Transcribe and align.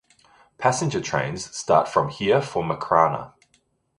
Passenger 0.57 0.99
trains 0.99 1.55
start 1.55 1.87
from 1.87 2.09
here 2.09 2.41
for 2.41 2.63
Makrana. 2.63 3.33